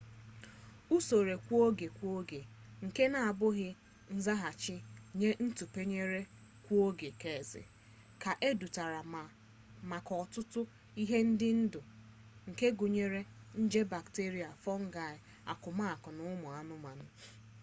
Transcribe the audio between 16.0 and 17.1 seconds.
na ụmụanụmanụ